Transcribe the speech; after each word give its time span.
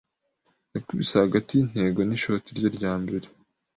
Yakubise 0.73 1.13
hagati 1.23 1.51
yintego 1.53 1.99
nishoti 2.03 2.49
rye 2.57 2.69
rya 2.77 2.91
mbere. 3.01 3.27